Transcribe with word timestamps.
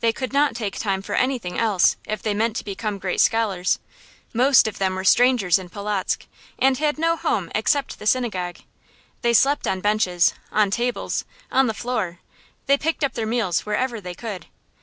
They 0.00 0.10
could 0.10 0.32
not 0.32 0.56
take 0.56 0.78
time 0.78 1.02
for 1.02 1.14
anything 1.14 1.58
else, 1.58 1.96
if 2.06 2.22
they 2.22 2.32
meant 2.32 2.56
to 2.56 2.64
become 2.64 2.96
great 2.98 3.20
scholars. 3.20 3.78
Most 4.32 4.66
of 4.66 4.78
them 4.78 4.94
were 4.94 5.04
strangers 5.04 5.58
in 5.58 5.68
Polotzk, 5.68 6.24
and 6.58 6.78
had 6.78 6.96
no 6.96 7.14
home 7.14 7.50
except 7.54 7.98
the 7.98 8.06
synagogue. 8.06 8.56
They 9.20 9.34
slept 9.34 9.66
on 9.68 9.82
benches, 9.82 10.32
on 10.50 10.70
tables, 10.70 11.26
on 11.52 11.66
the 11.66 11.74
floor; 11.74 12.20
they 12.64 12.78
picked 12.78 13.04
up 13.04 13.12
their 13.12 13.26
meals 13.26 13.66
wherever 13.66 14.00
they 14.00 14.14
could. 14.14 14.46